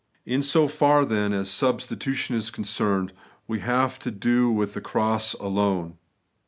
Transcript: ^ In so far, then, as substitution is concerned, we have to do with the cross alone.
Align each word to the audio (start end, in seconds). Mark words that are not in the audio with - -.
^ 0.01 0.03
In 0.25 0.41
so 0.41 0.67
far, 0.67 1.05
then, 1.05 1.31
as 1.31 1.47
substitution 1.51 2.35
is 2.35 2.49
concerned, 2.49 3.13
we 3.47 3.59
have 3.59 3.99
to 3.99 4.09
do 4.09 4.51
with 4.51 4.73
the 4.73 4.81
cross 4.81 5.33
alone. 5.35 5.99